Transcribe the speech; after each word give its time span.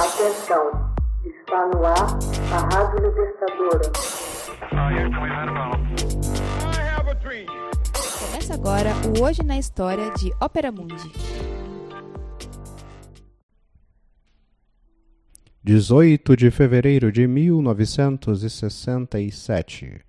Atenção, 0.00 0.64
está 1.26 1.66
no 1.66 1.84
ar 1.84 2.08
a 2.54 2.58
Rádio 2.74 3.06
Libertadora. 3.06 3.92
Começa 8.18 8.54
agora 8.54 8.94
o 9.06 9.20
Hoje 9.22 9.42
na 9.42 9.58
História 9.58 10.10
de 10.12 10.32
Ópera 10.40 10.72
Mundi. 10.72 11.12
18 15.62 16.34
de 16.34 16.50
fevereiro 16.50 17.12
de 17.12 17.26
1967. 17.26 20.00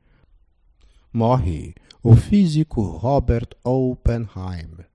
Morre 1.11 1.75
o 2.01 2.15
físico 2.15 2.81
Robert 2.81 3.49
Oppenheim. 3.61 4.89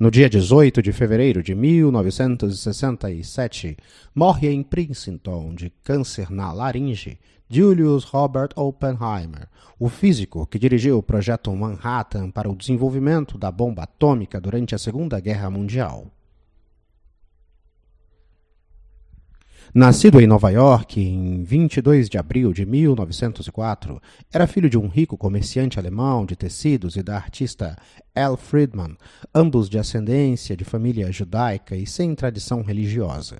No 0.00 0.10
dia 0.10 0.28
18 0.30 0.80
de 0.80 0.94
fevereiro 0.94 1.42
de 1.42 1.54
1967, 1.54 3.76
morre 4.14 4.50
em 4.50 4.62
Princeton 4.62 5.54
de 5.54 5.68
câncer 5.84 6.30
na 6.30 6.50
laringe 6.54 7.18
Julius 7.50 8.04
Robert 8.04 8.48
Oppenheimer, 8.56 9.46
o 9.78 9.90
físico 9.90 10.46
que 10.46 10.58
dirigiu 10.58 10.96
o 10.96 11.02
projeto 11.02 11.54
Manhattan 11.54 12.30
para 12.30 12.48
o 12.48 12.56
desenvolvimento 12.56 13.36
da 13.36 13.50
bomba 13.50 13.82
atômica 13.82 14.40
durante 14.40 14.74
a 14.74 14.78
Segunda 14.78 15.20
Guerra 15.20 15.50
Mundial. 15.50 16.10
Nascido 19.72 20.20
em 20.20 20.26
Nova 20.26 20.50
York 20.50 21.00
em 21.00 21.44
22 21.44 22.08
de 22.08 22.18
abril 22.18 22.52
de 22.52 22.66
1904, 22.66 24.02
era 24.32 24.48
filho 24.48 24.68
de 24.68 24.76
um 24.76 24.88
rico 24.88 25.16
comerciante 25.16 25.78
alemão 25.78 26.26
de 26.26 26.34
tecidos 26.34 26.96
e 26.96 27.04
da 27.04 27.14
artista 27.14 27.76
Elle 28.12 28.36
Friedman, 28.36 28.96
ambos 29.32 29.70
de 29.70 29.78
ascendência 29.78 30.56
de 30.56 30.64
família 30.64 31.12
judaica 31.12 31.76
e 31.76 31.86
sem 31.86 32.16
tradição 32.16 32.62
religiosa. 32.62 33.38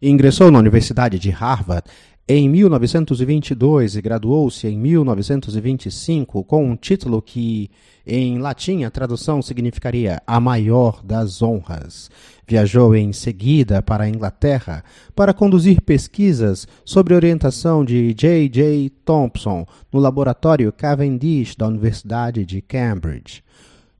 Ingressou 0.00 0.48
na 0.52 0.60
Universidade 0.60 1.18
de 1.18 1.30
Harvard 1.30 1.90
em 2.26 2.48
1922 2.48 3.96
e 3.96 4.00
graduou-se 4.00 4.66
em 4.66 4.78
1925 4.78 6.42
com 6.44 6.70
um 6.70 6.74
título 6.74 7.20
que, 7.20 7.70
em 8.06 8.38
latim, 8.38 8.84
a 8.84 8.90
tradução 8.90 9.42
significaria 9.42 10.22
a 10.26 10.40
maior 10.40 11.02
das 11.04 11.42
honras. 11.42 12.10
Viajou 12.46 12.96
em 12.96 13.12
seguida 13.12 13.82
para 13.82 14.04
a 14.04 14.08
Inglaterra 14.08 14.82
para 15.14 15.34
conduzir 15.34 15.82
pesquisas 15.82 16.66
sobre 16.82 17.14
orientação 17.14 17.84
de 17.84 18.14
J. 18.14 18.48
J. 18.48 18.90
Thompson 19.04 19.66
no 19.92 20.00
laboratório 20.00 20.72
Cavendish 20.72 21.54
da 21.54 21.66
Universidade 21.66 22.46
de 22.46 22.62
Cambridge. 22.62 23.44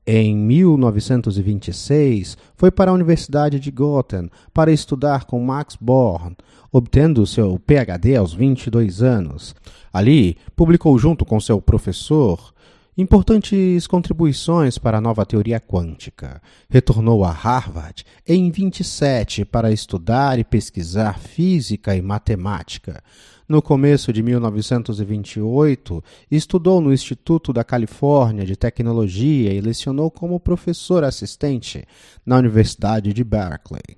Em 0.07 0.35
1926, 0.35 2.37
foi 2.55 2.69
para 2.69 2.91
a 2.91 2.93
Universidade 2.93 3.59
de 3.59 3.71
Göttingen 3.71 4.29
para 4.53 4.71
estudar 4.71 5.25
com 5.25 5.43
Max 5.43 5.75
Born, 5.81 6.37
obtendo 6.71 7.25
seu 7.25 7.57
PhD 7.57 8.15
aos 8.15 8.31
22 8.31 9.01
anos. 9.01 9.55
Ali, 9.91 10.37
publicou 10.55 10.95
junto 10.99 11.25
com 11.25 11.39
seu 11.39 11.59
professor 11.59 12.53
importantes 12.95 13.87
contribuições 13.87 14.77
para 14.77 14.99
a 14.99 15.01
nova 15.01 15.25
teoria 15.25 15.59
quântica. 15.59 16.39
Retornou 16.69 17.25
a 17.25 17.31
Harvard 17.31 18.05
em 18.27 18.51
27 18.51 19.43
para 19.43 19.71
estudar 19.71 20.37
e 20.37 20.43
pesquisar 20.43 21.19
física 21.19 21.95
e 21.95 22.01
matemática. 22.01 23.01
No 23.47 23.61
começo 23.61 24.11
de 24.11 24.23
1928, 24.23 26.03
estudou 26.31 26.81
no 26.81 26.91
Instituto 26.91 27.53
da 27.53 27.63
Califórnia 27.63 28.43
de 28.43 28.55
Tecnologia 28.55 29.53
e 29.53 29.61
lecionou 29.61 30.09
como 30.09 30.39
professor 30.39 31.03
assistente 31.03 31.85
na 32.25 32.37
Universidade 32.37 33.13
de 33.13 33.23
Berkeley. 33.23 33.97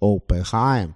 Oppenheim 0.00 0.94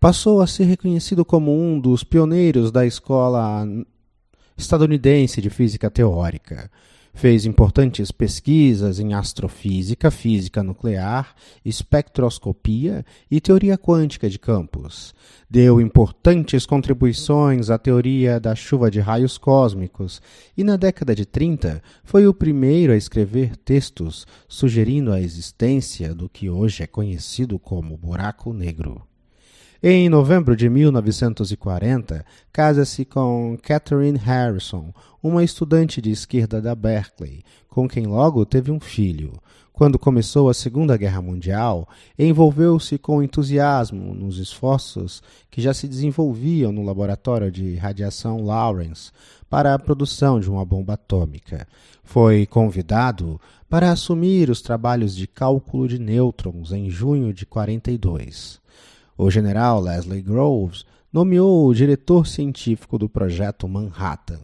passou 0.00 0.42
a 0.42 0.46
ser 0.48 0.64
reconhecido 0.64 1.24
como 1.24 1.56
um 1.56 1.78
dos 1.78 2.02
pioneiros 2.02 2.72
da 2.72 2.84
escola 2.84 3.64
estadunidense 4.56 5.40
de 5.40 5.50
física 5.50 5.88
teórica. 5.88 6.68
Fez 7.16 7.46
importantes 7.46 8.10
pesquisas 8.10 8.98
em 8.98 9.14
astrofísica, 9.14 10.10
física 10.10 10.64
nuclear, 10.64 11.34
espectroscopia 11.64 13.06
e 13.30 13.40
teoria 13.40 13.78
quântica 13.78 14.28
de 14.28 14.36
campos. 14.36 15.14
Deu 15.48 15.80
importantes 15.80 16.66
contribuições 16.66 17.70
à 17.70 17.78
teoria 17.78 18.40
da 18.40 18.56
chuva 18.56 18.90
de 18.90 18.98
raios 18.98 19.38
cósmicos 19.38 20.20
e, 20.56 20.64
na 20.64 20.76
década 20.76 21.14
de 21.14 21.24
30, 21.24 21.80
foi 22.02 22.26
o 22.26 22.34
primeiro 22.34 22.92
a 22.92 22.96
escrever 22.96 23.56
textos 23.56 24.26
sugerindo 24.48 25.12
a 25.12 25.20
existência 25.20 26.12
do 26.12 26.28
que 26.28 26.50
hoje 26.50 26.82
é 26.82 26.86
conhecido 26.86 27.60
como 27.60 27.96
buraco 27.96 28.52
negro. 28.52 29.00
Em 29.86 30.08
novembro 30.08 30.56
de 30.56 30.66
1940, 30.70 32.24
casa-se 32.50 33.04
com 33.04 33.54
Catherine 33.62 34.16
Harrison, 34.16 34.94
uma 35.22 35.44
estudante 35.44 36.00
de 36.00 36.10
esquerda 36.10 36.58
da 36.58 36.74
Berkeley, 36.74 37.44
com 37.68 37.86
quem 37.86 38.06
logo 38.06 38.46
teve 38.46 38.70
um 38.70 38.80
filho. 38.80 39.34
Quando 39.74 39.98
começou 39.98 40.48
a 40.48 40.54
Segunda 40.54 40.96
Guerra 40.96 41.20
Mundial, 41.20 41.86
envolveu-se 42.18 42.96
com 42.96 43.22
entusiasmo 43.22 44.14
nos 44.14 44.38
esforços 44.38 45.22
que 45.50 45.60
já 45.60 45.74
se 45.74 45.86
desenvolviam 45.86 46.72
no 46.72 46.82
laboratório 46.82 47.52
de 47.52 47.76
radiação 47.76 48.42
Lawrence 48.42 49.12
para 49.50 49.74
a 49.74 49.78
produção 49.78 50.40
de 50.40 50.48
uma 50.48 50.64
bomba 50.64 50.94
atômica. 50.94 51.68
Foi 52.02 52.46
convidado 52.46 53.38
para 53.68 53.92
assumir 53.92 54.48
os 54.48 54.62
trabalhos 54.62 55.14
de 55.14 55.26
cálculo 55.26 55.86
de 55.86 55.98
nêutrons 55.98 56.72
em 56.72 56.88
junho 56.88 57.34
de 57.34 57.44
42. 57.44 58.63
O 59.16 59.30
general 59.30 59.80
Leslie 59.80 60.22
Groves 60.22 60.84
nomeou 61.12 61.68
o 61.68 61.74
diretor 61.74 62.26
científico 62.26 62.98
do 62.98 63.08
projeto 63.08 63.68
Manhattan. 63.68 64.40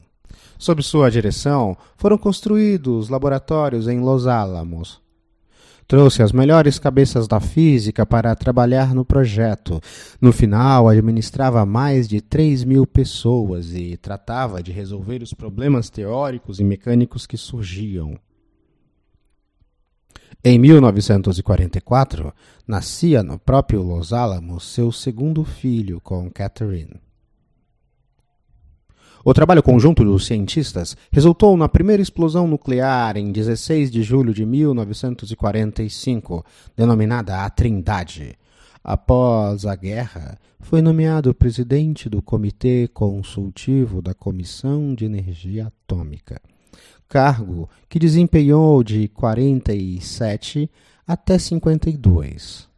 Sob 0.58 0.82
sua 0.82 1.10
direção, 1.10 1.76
foram 1.96 2.16
construídos 2.16 3.08
laboratórios 3.08 3.88
em 3.88 3.98
Los 4.00 4.26
Alamos. 4.26 5.00
Trouxe 5.88 6.22
as 6.22 6.30
melhores 6.30 6.78
cabeças 6.78 7.26
da 7.26 7.40
física 7.40 8.06
para 8.06 8.36
trabalhar 8.36 8.94
no 8.94 9.04
projeto. 9.04 9.80
No 10.20 10.32
final, 10.32 10.88
administrava 10.88 11.66
mais 11.66 12.06
de 12.06 12.20
3 12.20 12.62
mil 12.62 12.86
pessoas 12.86 13.74
e 13.74 13.96
tratava 13.96 14.62
de 14.62 14.70
resolver 14.70 15.20
os 15.20 15.34
problemas 15.34 15.90
teóricos 15.90 16.60
e 16.60 16.64
mecânicos 16.64 17.26
que 17.26 17.36
surgiam. 17.36 18.16
Em 20.42 20.58
1944, 20.58 22.32
nascia 22.66 23.22
no 23.22 23.38
próprio 23.38 23.82
Los 23.82 24.10
Alamos 24.10 24.72
seu 24.72 24.90
segundo 24.90 25.44
filho 25.44 26.00
com 26.00 26.30
Catherine. 26.30 26.98
O 29.22 29.34
trabalho 29.34 29.62
conjunto 29.62 30.02
dos 30.02 30.24
cientistas 30.24 30.96
resultou 31.12 31.58
na 31.58 31.68
primeira 31.68 32.02
explosão 32.02 32.48
nuclear 32.48 33.18
em 33.18 33.30
16 33.30 33.90
de 33.90 34.02
julho 34.02 34.32
de 34.32 34.46
1945, 34.46 36.42
denominada 36.74 37.44
a 37.44 37.50
Trindade. 37.50 38.34
Após 38.82 39.66
a 39.66 39.76
guerra, 39.76 40.38
foi 40.58 40.80
nomeado 40.80 41.34
presidente 41.34 42.08
do 42.08 42.22
Comitê 42.22 42.88
Consultivo 42.88 44.00
da 44.00 44.14
Comissão 44.14 44.94
de 44.94 45.04
Energia 45.04 45.66
Atômica 45.66 46.40
cargo 47.10 47.68
que 47.88 47.98
desempenhou 47.98 48.84
de 48.84 49.08
47 49.08 50.70
até 51.04 51.36
52. 51.36 52.68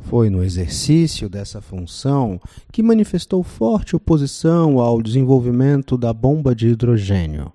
Foi 0.00 0.28
no 0.28 0.42
exercício 0.42 1.28
dessa 1.28 1.60
função 1.60 2.40
que 2.72 2.82
manifestou 2.82 3.44
forte 3.44 3.94
oposição 3.94 4.80
ao 4.80 5.00
desenvolvimento 5.00 5.96
da 5.96 6.12
bomba 6.12 6.52
de 6.52 6.66
hidrogênio, 6.66 7.52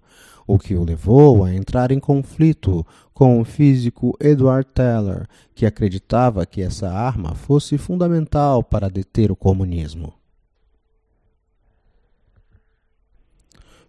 o 0.47 0.57
que 0.57 0.73
o 0.73 0.85
levou 0.85 1.43
a 1.43 1.53
entrar 1.53 1.91
em 1.91 1.99
conflito 1.99 2.85
com 3.13 3.41
o 3.41 3.43
físico 3.43 4.17
Edward 4.19 4.67
Teller, 4.73 5.27
que 5.53 5.65
acreditava 5.65 6.45
que 6.45 6.61
essa 6.61 6.89
arma 6.89 7.35
fosse 7.35 7.77
fundamental 7.77 8.63
para 8.63 8.89
deter 8.89 9.31
o 9.31 9.35
comunismo. 9.35 10.20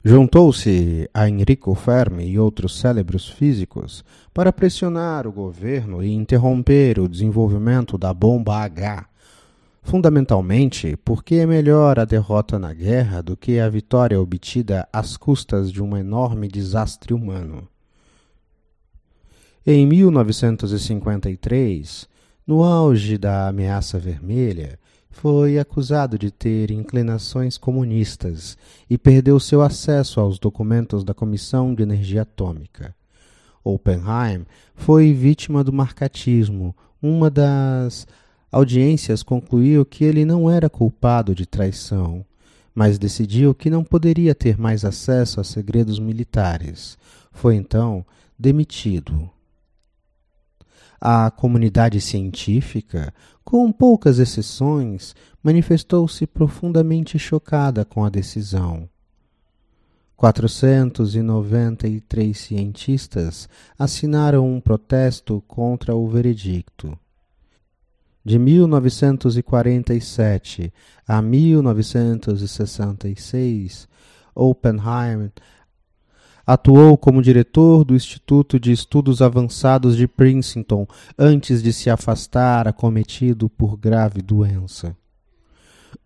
Juntou-se 0.04 1.08
a 1.14 1.28
Enrico 1.28 1.72
Fermi 1.76 2.26
e 2.26 2.36
outros 2.36 2.80
célebres 2.80 3.28
físicos 3.28 4.04
para 4.34 4.52
pressionar 4.52 5.28
o 5.28 5.32
governo 5.32 6.02
e 6.02 6.12
interromper 6.12 6.98
o 6.98 7.08
desenvolvimento 7.08 7.96
da 7.96 8.12
bomba 8.12 8.56
H, 8.56 9.06
fundamentalmente 9.80 10.96
porque 11.04 11.36
é 11.36 11.46
melhor 11.46 12.00
a 12.00 12.04
derrota 12.04 12.58
na 12.58 12.74
guerra 12.74 13.22
do 13.22 13.36
que 13.36 13.60
a 13.60 13.68
vitória 13.68 14.20
obtida 14.20 14.88
às 14.92 15.16
custas 15.16 15.70
de 15.70 15.80
um 15.80 15.96
enorme 15.96 16.48
desastre 16.48 17.14
humano. 17.14 17.68
Em 19.64 19.86
1953, 19.86 22.08
no 22.44 22.64
auge 22.64 23.16
da 23.16 23.46
ameaça 23.46 24.00
vermelha, 24.00 24.80
foi 25.12 25.58
acusado 25.58 26.18
de 26.18 26.30
ter 26.30 26.70
inclinações 26.70 27.56
comunistas 27.56 28.56
e 28.90 28.98
perdeu 28.98 29.38
seu 29.38 29.62
acesso 29.62 30.18
aos 30.18 30.38
documentos 30.38 31.04
da 31.04 31.14
Comissão 31.14 31.74
de 31.74 31.82
Energia 31.82 32.22
Atômica. 32.22 32.94
Oppenheim 33.62 34.44
foi 34.74 35.12
vítima 35.12 35.62
do 35.62 35.72
marcatismo. 35.72 36.74
Uma 37.00 37.30
das 37.30 38.06
audiências 38.50 39.22
concluiu 39.22 39.84
que 39.84 40.02
ele 40.02 40.24
não 40.24 40.50
era 40.50 40.68
culpado 40.68 41.34
de 41.34 41.46
traição, 41.46 42.24
mas 42.74 42.98
decidiu 42.98 43.54
que 43.54 43.70
não 43.70 43.84
poderia 43.84 44.34
ter 44.34 44.58
mais 44.58 44.84
acesso 44.84 45.40
a 45.40 45.44
segredos 45.44 46.00
militares. 46.00 46.98
Foi 47.30 47.54
então 47.54 48.04
demitido. 48.36 49.30
A 51.04 51.32
comunidade 51.32 52.00
científica, 52.00 53.12
com 53.42 53.72
poucas 53.72 54.20
exceções, 54.20 55.16
manifestou-se 55.42 56.24
profundamente 56.28 57.18
chocada 57.18 57.84
com 57.84 58.04
a 58.04 58.08
decisão. 58.08 58.88
493 60.16 62.38
cientistas 62.38 63.48
assinaram 63.76 64.48
um 64.48 64.60
protesto 64.60 65.42
contra 65.48 65.92
o 65.92 66.06
veredicto. 66.06 66.96
De 68.24 68.38
1947 68.38 70.72
a 71.04 71.20
1966, 71.20 73.88
Oppenheim 74.32 75.32
atuou 76.46 76.98
como 76.98 77.22
diretor 77.22 77.84
do 77.84 77.94
Instituto 77.94 78.58
de 78.58 78.72
Estudos 78.72 79.22
Avançados 79.22 79.96
de 79.96 80.08
Princeton 80.08 80.86
antes 81.18 81.62
de 81.62 81.72
se 81.72 81.88
afastar 81.88 82.66
acometido 82.66 83.48
por 83.48 83.76
grave 83.76 84.20
doença. 84.20 84.96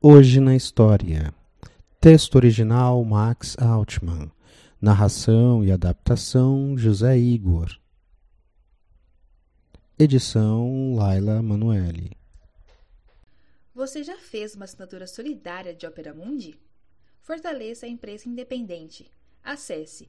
Hoje 0.00 0.40
na 0.40 0.54
história. 0.54 1.32
Texto 2.00 2.36
original 2.36 3.02
Max 3.04 3.56
Altman. 3.58 4.30
Narração 4.80 5.64
e 5.64 5.72
adaptação 5.72 6.76
José 6.76 7.18
Igor. 7.18 7.74
Edição 9.98 10.94
Laila 10.94 11.42
Manuelle. 11.42 12.12
Você 13.74 14.04
já 14.04 14.16
fez 14.18 14.54
uma 14.54 14.64
assinatura 14.64 15.06
solidária 15.06 15.74
de 15.74 15.86
Opera 15.86 16.14
Mundi? 16.14 16.58
Fortaleça 17.20 17.86
a 17.86 17.88
imprensa 17.88 18.28
independente. 18.28 19.10
Acesse 19.42 20.08